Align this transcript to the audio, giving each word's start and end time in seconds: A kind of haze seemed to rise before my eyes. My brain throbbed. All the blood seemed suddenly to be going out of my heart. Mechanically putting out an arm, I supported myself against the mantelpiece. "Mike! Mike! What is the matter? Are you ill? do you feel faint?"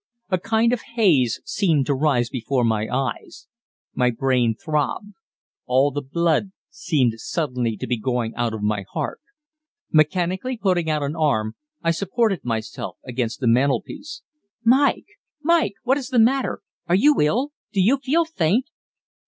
A 0.31 0.39
kind 0.39 0.73
of 0.73 0.81
haze 0.95 1.41
seemed 1.45 1.85
to 1.85 1.93
rise 1.93 2.27
before 2.31 2.63
my 2.63 2.87
eyes. 2.89 3.45
My 3.93 4.09
brain 4.09 4.55
throbbed. 4.55 5.13
All 5.67 5.91
the 5.91 6.01
blood 6.01 6.51
seemed 6.71 7.13
suddenly 7.19 7.77
to 7.77 7.85
be 7.85 7.99
going 7.99 8.33
out 8.33 8.51
of 8.51 8.63
my 8.63 8.83
heart. 8.93 9.19
Mechanically 9.93 10.57
putting 10.57 10.89
out 10.89 11.03
an 11.03 11.15
arm, 11.15 11.55
I 11.83 11.91
supported 11.91 12.43
myself 12.43 12.97
against 13.05 13.41
the 13.41 13.47
mantelpiece. 13.47 14.23
"Mike! 14.63 15.05
Mike! 15.43 15.73
What 15.83 15.99
is 15.99 16.07
the 16.07 16.17
matter? 16.17 16.61
Are 16.87 16.95
you 16.95 17.21
ill? 17.21 17.51
do 17.71 17.79
you 17.79 17.97
feel 17.99 18.25
faint?" 18.25 18.69